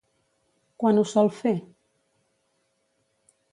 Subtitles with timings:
[0.83, 1.53] Quan ho sol fer?